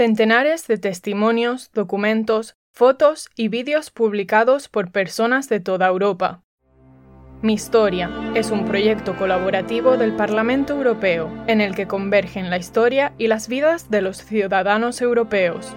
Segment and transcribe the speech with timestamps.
[0.00, 6.42] Centenares de testimonios, documentos, fotos y vídeos publicados por personas de toda Europa.
[7.42, 13.12] Mi historia es un proyecto colaborativo del Parlamento Europeo en el que convergen la historia
[13.18, 15.76] y las vidas de los ciudadanos europeos.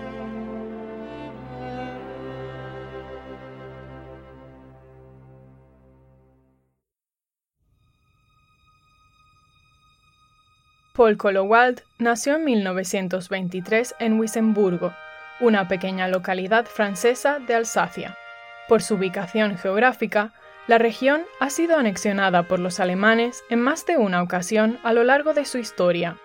[10.95, 14.93] Paul Colowald nació en 1923 en Wissemburgo,
[15.39, 18.15] una pequeña localidad francesa de Alsacia.
[18.69, 20.33] Por su ubicación geográfica,
[20.67, 25.03] la región ha sido anexionada por los alemanes en más de una ocasión a lo
[25.03, 26.17] largo de su historia.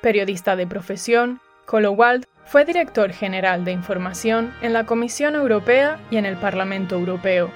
[0.00, 6.26] Periodista de profesión, Colowald fue director general de información en la Comisión Europea y en
[6.26, 7.48] el Parlamento Europeo.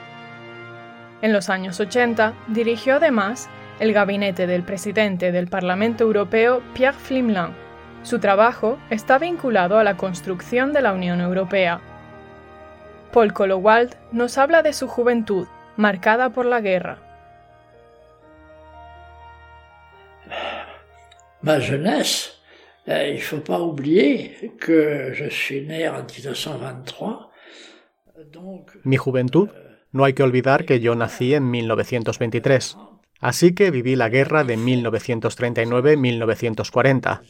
[1.21, 3.49] En los años 80 dirigió además
[3.81, 7.55] el gabinete del presidente del Parlamento Europeo, Pierre Flimlin.
[8.03, 11.81] Su trabajo está vinculado a la construcción de la Unión Europea.
[13.13, 16.99] Paul Colowald nos habla de su juventud, marcada por la guerra.
[21.41, 22.33] Ma jeunesse,
[22.87, 27.29] eh, il faut pas oublier que je suis né en 1923.
[28.83, 29.51] Mi juventud,
[29.93, 32.77] no hay que olvidar que yo nací en 1923.
[33.21, 37.21] Así que viví la guerra de 1939-1940.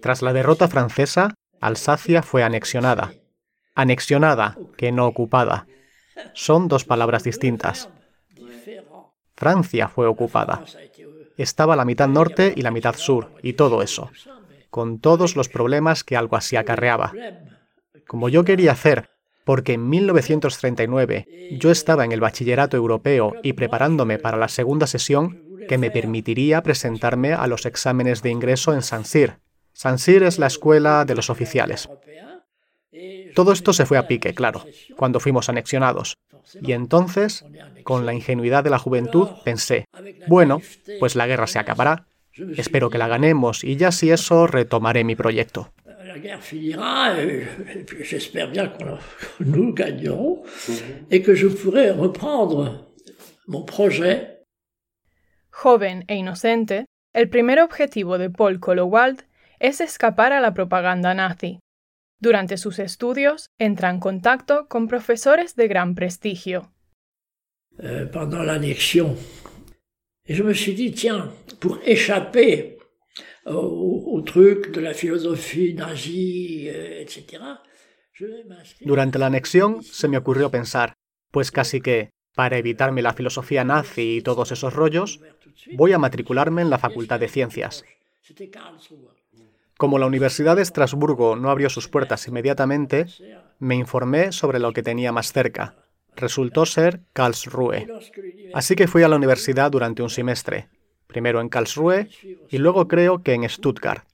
[0.00, 3.12] Tras la derrota francesa, Alsacia fue anexionada.
[3.74, 5.66] Anexionada, que no ocupada.
[6.32, 7.90] Son dos palabras distintas.
[9.34, 10.64] Francia fue ocupada.
[11.36, 14.10] Estaba la mitad norte y la mitad sur, y todo eso,
[14.70, 17.12] con todos los problemas que algo así acarreaba.
[18.06, 19.10] Como yo quería hacer
[19.46, 25.40] porque en 1939 yo estaba en el bachillerato europeo y preparándome para la segunda sesión
[25.68, 29.38] que me permitiría presentarme a los exámenes de ingreso en San Sir.
[29.72, 31.88] San Sir es la escuela de los oficiales.
[33.36, 34.64] Todo esto se fue a pique, claro,
[34.96, 36.18] cuando fuimos anexionados.
[36.60, 37.44] Y entonces,
[37.84, 39.84] con la ingenuidad de la juventud, pensé,
[40.26, 40.60] bueno,
[40.98, 42.08] pues la guerra se acabará,
[42.56, 45.72] espero que la ganemos y ya si eso retomaré mi proyecto
[46.16, 47.46] la guerre finira, et,
[48.00, 48.84] j'espère bien que
[49.40, 50.42] nous gagnerons,
[51.10, 52.86] et que je pourrai reprendre
[53.46, 54.42] mon projet.
[55.50, 59.24] Joven e inocente, el primer objetivo de Paul Colowald
[59.60, 61.58] es escapar a la propaganda nazi.
[62.18, 66.72] Durante sus estudios entra en contacto con profesores de gran prestigio.
[67.78, 69.16] Euh, pendant l'annexion,
[70.26, 72.75] je me suis dit, tiens, pour échapper
[73.44, 74.90] de la
[76.68, 77.42] euh, etc.
[78.80, 80.94] Durante la anexión se me ocurrió pensar,
[81.30, 85.20] pues casi que, para evitarme la filosofía nazi y todos esos rollos,
[85.74, 87.84] voy a matricularme en la Facultad de Ciencias.
[89.76, 93.06] Como la Universidad de Estrasburgo no abrió sus puertas inmediatamente,
[93.58, 95.74] me informé sobre lo que tenía más cerca.
[96.14, 97.86] Resultó ser Karlsruhe.
[98.54, 100.68] Así que fui a la universidad durante un semestre,
[101.16, 102.10] primero en Karlsruhe
[102.50, 104.06] y luego creo que en Stuttgart.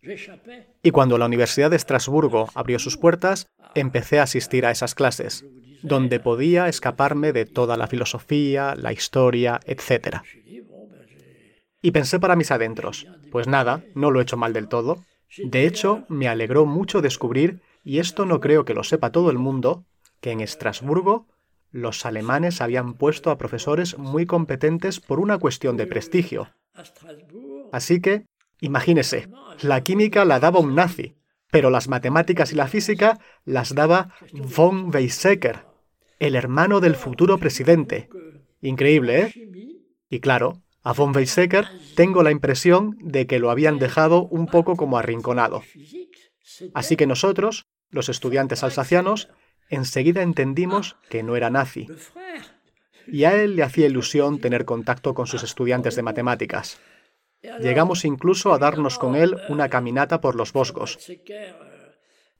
[0.84, 5.44] Y cuando la Universidad de Estrasburgo abrió sus puertas, empecé a asistir a esas clases,
[5.82, 10.18] donde podía escaparme de toda la filosofía, la historia, etc.
[11.82, 15.02] Y pensé para mis adentros, pues nada, no lo he hecho mal del todo.
[15.42, 19.38] De hecho, me alegró mucho descubrir, y esto no creo que lo sepa todo el
[19.38, 19.82] mundo,
[20.20, 21.26] que en Estrasburgo
[21.72, 26.48] los alemanes habían puesto a profesores muy competentes por una cuestión de prestigio,
[27.72, 28.26] Así que,
[28.60, 29.28] imagínese,
[29.62, 31.16] la química la daba un nazi,
[31.50, 35.66] pero las matemáticas y la física las daba von Weizsäcker,
[36.18, 38.08] el hermano del futuro presidente.
[38.60, 39.32] Increíble, ¿eh?
[40.08, 44.76] Y claro, a von Weizsäcker tengo la impresión de que lo habían dejado un poco
[44.76, 45.62] como arrinconado.
[46.74, 49.28] Así que nosotros, los estudiantes alsacianos,
[49.72, 51.88] enseguida entendimos que no era nazi,
[53.06, 56.78] y a él le hacía ilusión tener contacto con sus estudiantes de matemáticas.
[57.60, 60.98] Llegamos incluso a darnos con él una caminata por los boscos.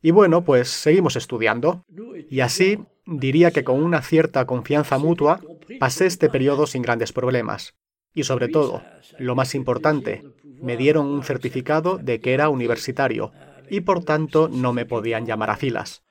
[0.01, 1.85] Y bueno, pues seguimos estudiando.
[2.31, 5.41] Y así, diría que con una cierta confianza mutua,
[5.81, 7.75] pasé este periodo sin grandes problemas.
[8.15, 8.83] Y sobre todo,
[9.19, 13.33] lo más importante, me dieron un certificado de que era universitario
[13.71, 16.03] y por tanto no me podían llamar a filas,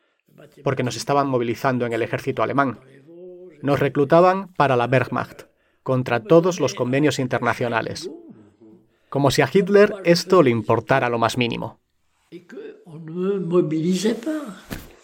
[0.64, 2.80] porque nos estaban movilizando en el ejército alemán.
[3.62, 5.44] Nos reclutaban para la Wehrmacht,
[5.84, 8.10] contra todos los convenios internacionales.
[9.10, 11.80] Como si a Hitler esto le importara lo más mínimo.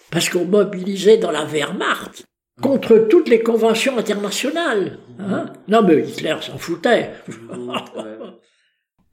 [0.10, 2.24] Parce qu'on mobilisait dans la Wehrmacht
[2.62, 5.00] contre toutes les conventions internationales.
[5.20, 5.52] Hein?
[5.68, 7.12] Non, mais Hitler s'en foutait.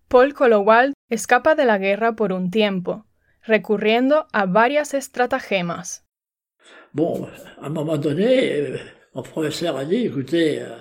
[0.08, 3.04] Paul Colowald escapa de la guerra por un tiempo.
[3.46, 6.03] recurriendo a varias estratagemas.
[6.94, 7.26] Bon,
[7.60, 8.78] un moment donné, euh,
[9.14, 10.78] mon professeur a dit, écoutez, euh,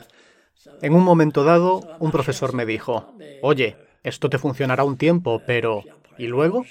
[0.83, 5.83] En un momento dado, un profesor me dijo, oye, esto te funcionará un tiempo, pero
[6.19, 6.63] ¿y luego?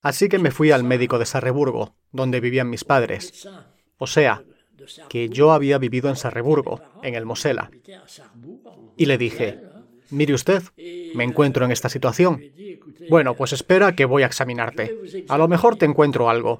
[0.00, 3.48] Así que me fui al médico de Sarreburgo, donde vivían mis padres.
[3.98, 4.44] O sea,
[5.08, 7.70] que yo había vivido en Sarreburgo, en el Mosela.
[8.96, 9.60] Y le dije,
[10.10, 10.62] mire usted,
[11.14, 12.42] me encuentro en esta situación.
[13.08, 14.96] Bueno, pues espera que voy a examinarte.
[15.28, 16.58] A lo mejor te encuentro algo.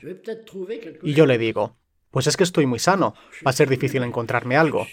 [1.03, 1.77] Y yo le digo,
[2.11, 3.15] pues es que estoy muy sano,
[3.47, 4.87] va a ser difícil encontrarme algo.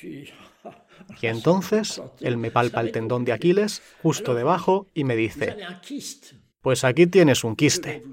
[1.21, 5.55] Y entonces él me palpa el tendón de Aquiles justo debajo y me dice,
[6.61, 8.03] pues aquí tienes un quiste.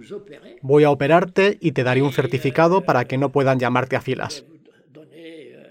[0.61, 4.45] Voy a operarte y te daré un certificado para que no puedan llamarte a filas.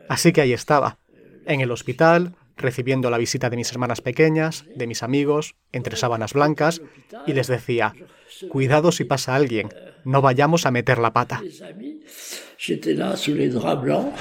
[0.07, 0.97] Así que ahí estaba,
[1.45, 6.33] en el hospital, recibiendo la visita de mis hermanas pequeñas, de mis amigos, entre sábanas
[6.33, 6.81] blancas,
[7.25, 7.93] y les decía,
[8.49, 9.69] cuidado si pasa alguien,
[10.05, 11.41] no vayamos a meter la pata.
[12.57, 14.13] J'étais là sous les draps blancs.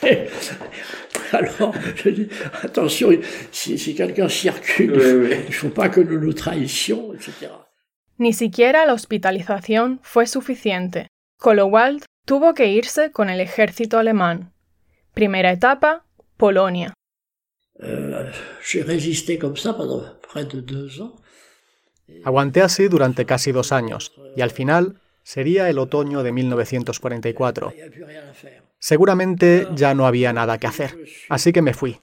[1.32, 2.28] Alors, je dis,
[2.62, 3.10] attention,
[3.50, 4.92] si, si quelqu'un circule,
[5.42, 7.50] il ne faut pas que nous nous trahissions, etc.
[8.16, 11.08] Ni siquiera la hospitalización fue suficiente.
[11.40, 14.52] Kolowald tuvo que irse con el ejército alemán.
[15.14, 16.04] Primera etapa,
[16.36, 16.94] Polonia.
[17.82, 18.30] Euh,
[18.62, 21.14] J'ai résisté comme ça pendant près de deux ans.
[22.24, 27.72] Aguanté así durante casi dos años, y al final sería el otoño de 1944.
[27.72, 28.62] Il n'y a plus rien à faire.
[28.78, 30.94] Seguramente ya no había nada que hacer,
[31.30, 31.98] así que me fui.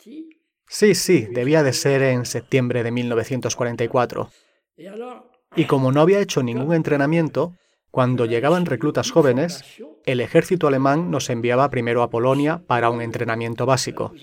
[0.67, 4.29] Sí, sí, debía de ser en septiembre de 1944.
[4.77, 5.23] Et alors,
[5.55, 7.53] Y como no había hecho ningún entrenamiento,
[7.91, 9.63] cuando llegaban reclutas jóvenes,
[10.05, 14.13] el ejército alemán nos enviaba primero a Polonia para un entrenamiento básico.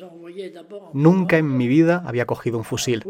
[0.93, 3.05] Nunca en mi vida había cogido un fusil.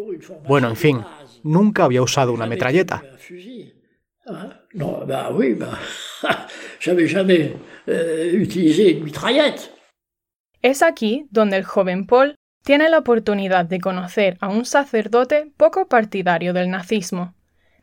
[0.47, 1.05] Bueno, en fin,
[1.43, 3.03] nunca había usado una metralleta.
[3.05, 3.75] un fusil.
[4.27, 5.79] Hein non, bah oui, bah,
[6.81, 9.73] j'avais jamais utilisé une mitraillette.
[10.63, 12.35] Es aquí donde el joven Paul
[12.65, 17.35] tiene la oportunidad de conocer a un sacerdote poco partidario del nazismo.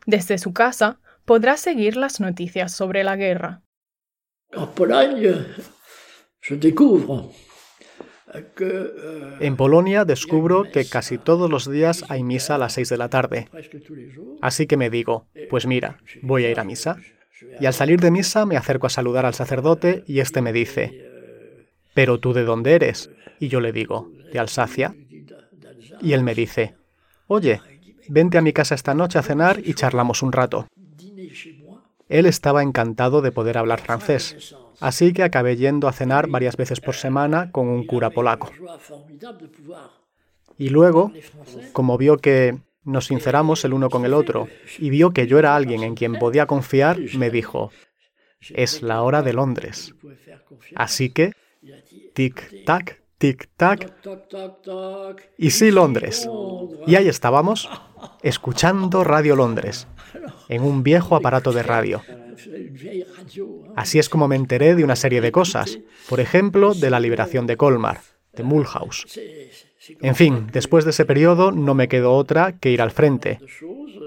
[0.06, 3.62] Desde su casa podrá seguir las noticias sobre la guerra.
[4.52, 5.46] En Pologne,
[6.40, 7.32] je découvre
[9.40, 13.08] En Polonia descubro que casi todos los días hay misa a las 6 de la
[13.08, 13.48] tarde.
[14.40, 16.96] Así que me digo, pues mira, voy a ir a misa.
[17.60, 20.92] Y al salir de misa me acerco a saludar al sacerdote y este me dice,
[21.94, 23.10] ¿pero tú de dónde eres?
[23.38, 24.94] Y yo le digo, de Alsacia.
[26.00, 26.74] Y él me dice,
[27.26, 27.60] oye,
[28.08, 30.66] vente a mi casa esta noche a cenar y charlamos un rato.
[32.08, 36.80] Él estaba encantado de poder hablar francés, así que acabé yendo a cenar varias veces
[36.80, 38.50] por semana con un cura polaco.
[40.58, 41.12] Y luego,
[41.72, 44.48] como vio que nos sinceramos el uno con el otro
[44.78, 47.72] y vio que yo era alguien en quien podía confiar, me dijo,
[48.50, 49.94] es la hora de Londres.
[50.74, 51.32] Así que,
[52.14, 53.92] tic-tac, tic-tac,
[55.38, 56.28] y sí Londres.
[56.86, 57.68] Y ahí estábamos,
[58.22, 59.86] escuchando Radio Londres,
[60.48, 62.02] en un viejo aparato de radio.
[63.74, 65.78] Así es como me enteré de una serie de cosas,
[66.08, 68.00] por ejemplo, de la liberación de Colmar,
[68.32, 69.06] de Mulhouse.
[70.00, 73.40] En fin, después de ese periodo no me quedó otra que ir al frente,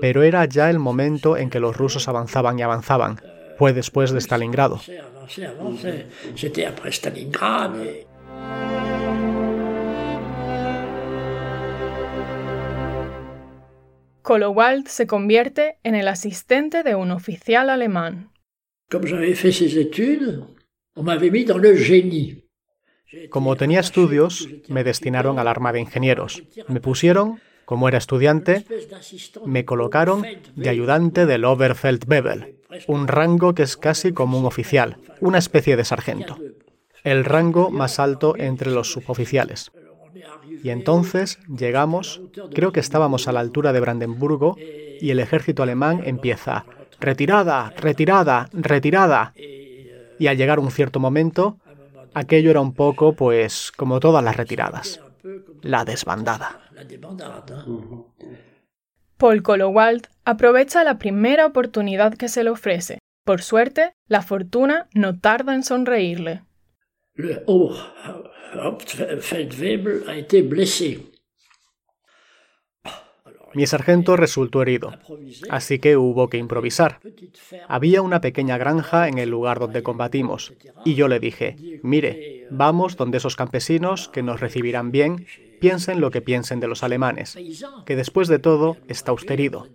[0.01, 3.21] pero era ya el momento en que los rusos avanzaban y avanzaban.
[3.57, 4.79] Fue después de Stalingrado.
[14.29, 18.29] Kolowald se convierte en el asistente de un oficial alemán.
[18.91, 20.43] Comme j'avais fait ces études,
[20.95, 22.45] on m'avait mis dans le génie.
[23.07, 26.43] J'ai été Como tenía estudios, me destinaron al arma de ingenieros.
[26.67, 28.65] Me pusieron, como era estudiante,
[29.47, 30.23] me colocaron
[30.55, 35.85] de ayudante del Oberfeldwebel, un rango que es casi como un oficial, una especie de
[35.85, 36.37] sargento,
[37.03, 39.71] el rango más alto entre los suboficiales.
[40.63, 42.21] Y entonces llegamos,
[42.53, 44.57] creo que estábamos a la altura de Brandenburgo,
[45.01, 46.65] y el ejército alemán empieza,
[46.99, 49.33] retirada, retirada, retirada.
[50.17, 51.57] Y al llegar un cierto momento,
[52.13, 55.01] aquello era un poco, pues, como todas las retiradas,
[55.61, 56.59] la desbandada.
[59.17, 62.99] Paul Kolowald aprovecha la primera oportunidad que se le ofrece.
[63.25, 66.43] Por suerte, la fortuna no tarda en sonreírle.
[70.15, 70.99] Été blessé.
[73.55, 74.93] Mi sargento resultó herido,
[75.49, 76.99] así que hubo que improvisar.
[77.67, 80.53] Había una pequeña granja en el lugar donde combatimos,
[80.85, 85.25] y yo le dije, mire, vamos donde esos campesinos que nos recibirán bien,
[85.59, 87.37] piensen lo que piensen de los alemanes,
[87.85, 89.67] que después de todo está usted herido.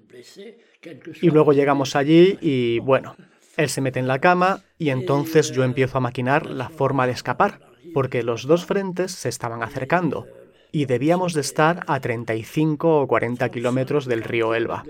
[1.20, 3.16] Y luego llegamos allí y, bueno,
[3.56, 7.12] Él se mete en la cama y entonces yo empiezo a maquinar la forma de
[7.12, 7.60] escapar,
[7.92, 10.26] porque los dos frentes se estaban acercando
[10.72, 14.84] y debíamos de estar a 35 o 40 kilómetros del río Elba.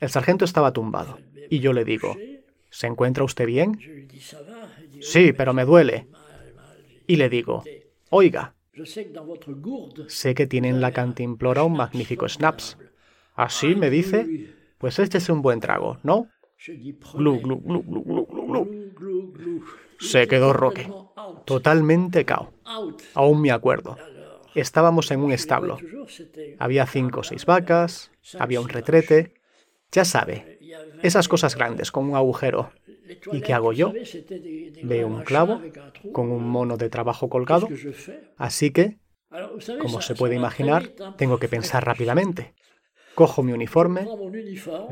[0.00, 1.18] El sargento estaba tumbado
[1.50, 2.16] y yo le digo,
[2.70, 3.78] ¿se encuentra usted bien?
[5.00, 6.08] Sí, pero me duele.
[7.06, 7.62] Y le digo,
[8.08, 8.54] oiga,
[10.06, 12.78] sé que tiene en la cantimplora un magnífico snaps.
[13.34, 14.54] ¿Así me dice?
[14.78, 16.28] Pues échese un buen trago, ¿no?
[17.14, 18.62] Glu, glu, glu, glu, glu, glu, glu.
[19.98, 20.92] Se quedó Roque,
[21.44, 22.52] totalmente cao.
[23.14, 23.98] Aún me acuerdo.
[24.54, 25.78] Estábamos en un establo.
[26.58, 29.34] Había cinco o seis vacas, había un retrete.
[29.92, 30.48] Ya sabe,
[31.00, 32.72] esas cosas grandes con un agujero.
[33.30, 33.98] ¿Y qué hago yo?
[34.80, 35.68] Veo un clavo
[36.12, 37.68] con un mono de trabajo colgado.
[38.36, 38.98] Así que,
[39.76, 42.54] como se puede imaginar, tengo que pensar rápidamente.
[43.18, 44.06] Cojo mi uniforme,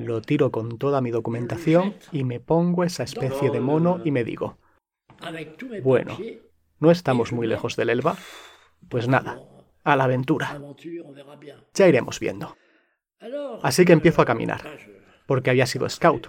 [0.00, 4.25] lo tiro con toda mi documentación y me pongo esa especie de mono y me
[4.25, 4.59] digo,
[5.85, 6.18] bueno,
[6.80, 8.16] ¿no estamos muy lejos del Elba?
[8.88, 9.40] Pues nada,
[9.85, 10.61] a la aventura.
[11.73, 12.56] Ya iremos viendo.
[13.62, 14.76] Así que empiezo a caminar,
[15.28, 16.26] porque había sido scout.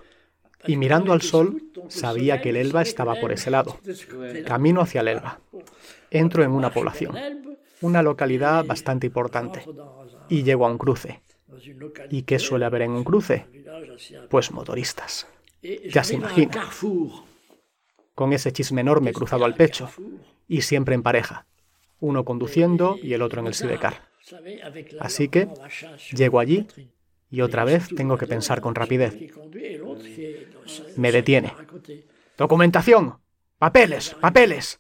[0.67, 3.79] Y mirando al sol, sabía que el Elba estaba por ese lado.
[4.45, 5.39] Camino hacia el Elba.
[6.11, 7.15] Entro en una población,
[7.81, 9.65] una localidad bastante importante,
[10.29, 11.23] y llego a un cruce.
[12.09, 13.45] ¿Y qué suele haber en un cruce?
[14.29, 15.27] Pues motoristas.
[15.89, 16.69] Ya se imagina.
[18.15, 19.89] Con ese chisme enorme cruzado al pecho,
[20.47, 21.45] y siempre en pareja
[21.99, 24.07] uno conduciendo y el otro en el sidecar.
[24.99, 25.47] Así que
[26.13, 26.67] llego allí
[27.29, 29.15] y otra vez tengo que pensar con rapidez.
[30.95, 31.53] Me detiene.
[32.37, 33.17] Documentación.
[33.59, 34.79] Papeles, papeles.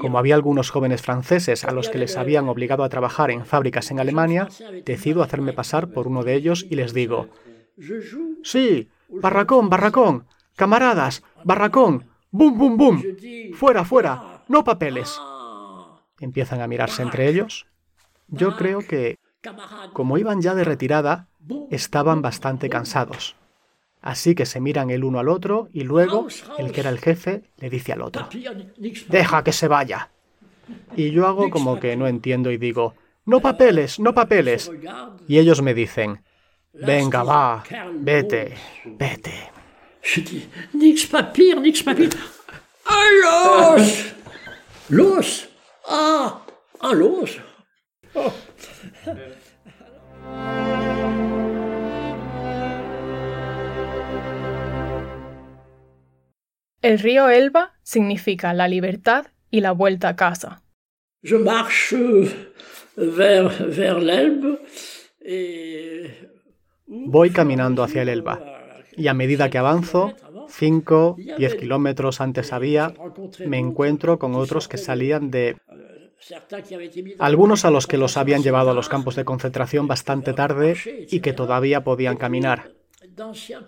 [0.00, 3.90] Como había algunos jóvenes franceses a los que les habían obligado a trabajar en fábricas
[3.90, 4.48] en Alemania,
[4.84, 7.28] decido hacerme pasar por uno de ellos y les digo,
[8.42, 10.26] sí, barracón, barracón,
[10.56, 13.02] camaradas, barracón, bum, bum, bum,
[13.54, 15.18] fuera, fuera, no papeles
[16.20, 17.66] empiezan a mirarse entre ellos.
[18.28, 19.18] Yo creo que,
[19.92, 21.28] como iban ya de retirada,
[21.70, 23.36] estaban bastante cansados.
[24.00, 26.28] Así que se miran el uno al otro y luego
[26.58, 28.28] el que era el jefe le dice al otro,
[29.08, 30.10] Deja que se vaya.
[30.96, 34.70] Y yo hago como que no entiendo y digo, No papeles, no papeles.
[35.26, 36.22] Y ellos me dicen,
[36.72, 37.64] Venga, va,
[37.94, 39.50] vete, vete.
[40.72, 42.10] Nix papier, nix papier.
[44.88, 45.48] Los
[45.86, 46.42] Ah,
[46.80, 46.92] ah
[56.80, 60.62] El río Elba significa la libertad y la vuelta a casa.
[61.22, 61.96] Je marche
[62.96, 64.60] vers, vers l'Elbe
[66.86, 68.40] Voy caminando hacia el Elba
[68.96, 70.14] y a medida que avanzo
[70.48, 72.94] 5, 10 kilómetros antes había,
[73.44, 75.56] me encuentro con otros que salían de...
[77.18, 80.76] Algunos a los que los habían llevado a los campos de concentración bastante tarde
[81.10, 82.72] y que todavía podían caminar.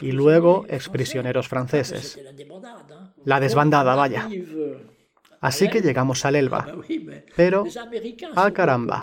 [0.01, 2.19] Y luego exprisioneros franceses.
[3.25, 4.29] La desbandada, vaya.
[5.41, 6.67] Así que llegamos al Elba.
[7.37, 7.65] Pero,
[8.35, 9.03] ah caramba,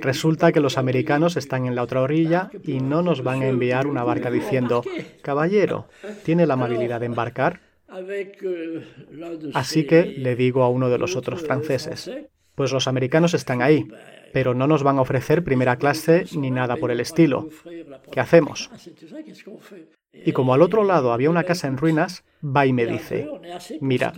[0.00, 3.86] Resulta que los americanos están en la otra orilla y no nos van a enviar
[3.86, 4.84] una barca diciendo,
[5.22, 5.88] caballero,
[6.24, 7.60] ¿tiene la amabilidad de embarcar?
[9.54, 12.10] Así que le digo a uno de los otros franceses,
[12.54, 13.88] pues los americanos están ahí,
[14.36, 17.48] pero no nos van a ofrecer primera clase ni nada por el estilo.
[18.12, 18.70] ¿Qué hacemos?
[20.12, 23.30] Y como al otro lado había una casa en ruinas, va y me dice,
[23.80, 24.12] mira,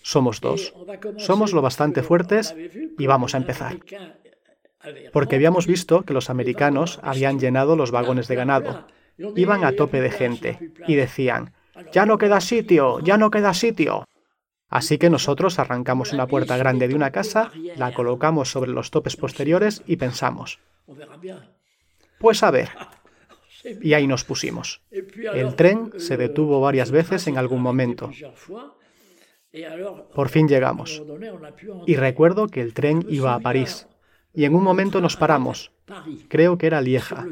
[0.00, 0.72] somos dos,
[1.18, 2.56] somos lo bastante fuertes
[2.98, 3.76] y vamos a empezar
[5.12, 8.86] porque habíamos visto que los americanos habían llenado los vagones de ganado.
[9.36, 11.52] Iban a tope de gente y decían,
[11.92, 14.06] ya no queda sitio, ya no queda sitio.
[14.68, 19.16] Así que nosotros arrancamos una puerta grande de una casa, la colocamos sobre los topes
[19.16, 20.58] posteriores y pensamos,
[22.18, 22.70] pues a ver.
[23.80, 24.82] Y ahí nos pusimos.
[24.90, 28.10] El tren se detuvo varias veces en algún momento.
[30.14, 31.02] Por fin llegamos.
[31.86, 33.88] Y recuerdo que el tren iba a París
[34.34, 35.72] y en un momento nos paramos.
[36.28, 37.26] Creo que era Lieja,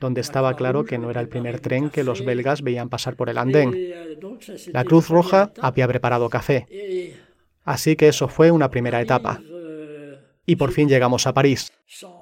[0.00, 3.28] donde estaba claro que no era el primer tren que los belgas veían pasar por
[3.28, 3.74] el andén.
[4.72, 6.66] La Cruz Roja había preparado café.
[7.64, 9.40] Así que eso fue una primera etapa.
[10.46, 11.72] Y por fin llegamos a París,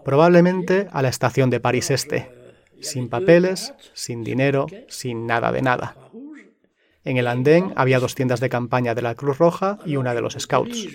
[0.05, 2.29] probablemente a la estación de París Este,
[2.81, 5.97] sin papeles, sin dinero, sin nada de nada.
[7.05, 10.23] En el andén había dos tiendas de campaña de la Cruz Roja y una de
[10.23, 10.89] los Scouts.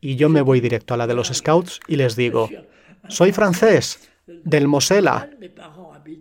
[0.00, 2.48] y yo me voy directo a la de los scouts y les digo,
[3.08, 5.30] soy francés, del Mosela.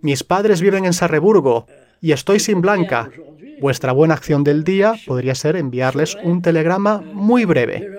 [0.02, 1.66] Mis padres viven en Sarreburgo
[2.02, 3.12] y estoy sin Blanca.
[3.60, 7.90] Vuestra buena acción del día podría ser enviarles un telegrama muy breve.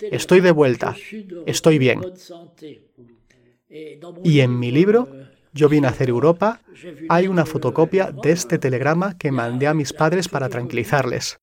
[0.00, 0.96] Estoy de vuelta.
[1.46, 2.00] Estoy bien.
[4.24, 5.08] Y en mi libro,
[5.56, 6.60] Yo vine a hacer Europa,
[7.08, 11.38] hay una fotocopia de este telegrama que mandé a mis padres para tranquilizarles.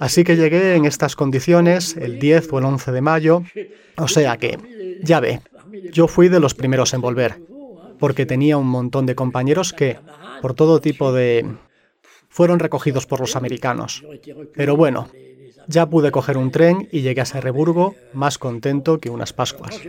[0.00, 3.42] Así que llegué en estas condiciones el 10 o el 11 de mayo,
[3.96, 4.58] o sea que,
[5.02, 5.40] ya ve,
[5.92, 7.40] yo fui de los primeros en volver,
[7.98, 9.98] porque tenía un montón de compañeros que,
[10.42, 11.46] por todo tipo de...
[12.28, 14.04] fueron recogidos por los americanos.
[14.54, 15.08] Pero bueno,
[15.66, 19.80] ya pude coger un tren y llegué a Sarreburgo más contento que unas Pascuas.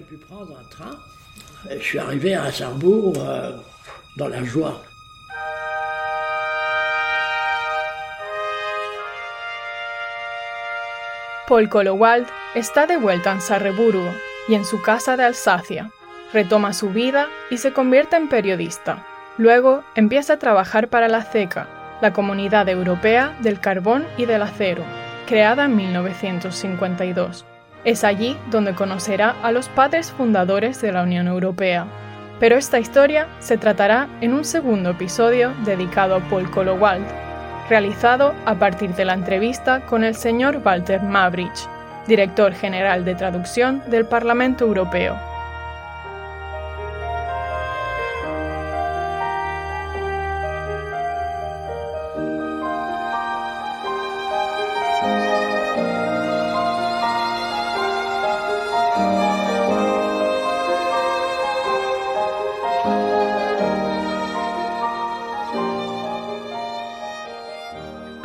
[11.48, 14.12] Paul Colowald está de vuelta en Sarreburgo
[14.50, 15.92] y en su casa de Alsacia.
[16.34, 19.06] Retoma su vida y se convierte en periodista.
[19.38, 21.68] Luego empieza a trabajar para la CECA,
[22.02, 24.84] la Comunidad Europea del Carbón y del Acero,
[25.26, 27.46] creada en 1952.
[27.86, 31.88] Es allí donde conocerá a los padres fundadores de la Unión Europea.
[32.42, 37.06] Pero esta historia se tratará en un segundo episodio dedicado a Paul Colowald,
[37.70, 41.68] realizado a partir de la entrevista con el señor Walter Mabrich,
[42.08, 45.37] director general de traducción del Parlamento Europeo.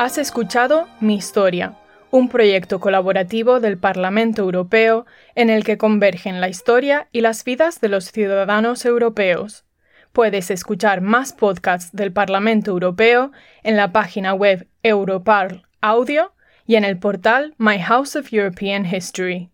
[0.03, 1.77] Has escuchado Mi Historia,
[2.11, 5.07] un proyecto colaborativo del Parlamento Europeo
[5.37, 9.65] en el que convergen la historia y las vidas de los ciudadanos europeos.
[10.11, 13.31] Puedes escuchar más podcasts del Parlamento Europeo
[13.63, 16.33] en la página web Europarl Audio
[16.67, 19.52] y en el portal My House of European History.